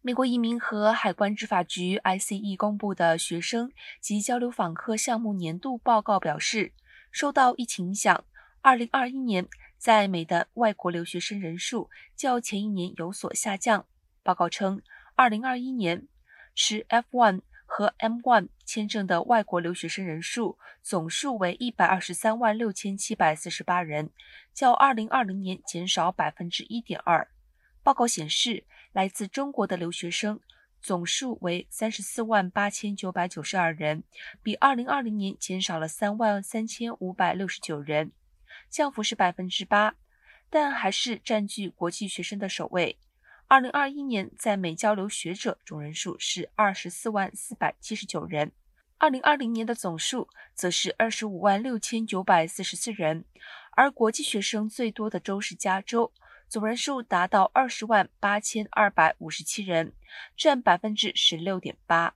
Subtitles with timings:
[0.00, 6.72] 美国移民和海关执法局 （ICE） 公布的学生及交流访客项目年度报告表示，
[7.10, 8.24] 受到疫情影响
[8.62, 13.86] ，2021年在美的外国留学生人数较前一年有所下降。
[14.22, 14.80] 报告称
[15.16, 16.06] ，2021年
[16.54, 24.10] 持 F1 和 M1 签证的外国留学生人数总数为123万6748人，
[24.54, 27.26] 较2020年减少1.2%。
[27.88, 28.66] 报告显示。
[28.92, 30.40] 来自中国的留学生
[30.82, 34.02] 总数为三十四万八千九百九十二人，
[34.42, 38.12] 比二零二零年减少了三万三千五百六十九人，
[38.68, 39.94] 降幅是百分之八，
[40.50, 42.98] 但还是占据国际学生的首位。
[43.46, 48.52] 二零二一年在美交流学者总人数是二十四万四百七十九人，
[48.98, 53.24] 二零二零年的总数则是二十五万六千九百四十四人，
[53.72, 56.12] 而国际学生最多的州是加州。
[56.48, 59.92] 总人数达到二十万八千二百五十七人，
[60.34, 62.14] 占百分之十六点八。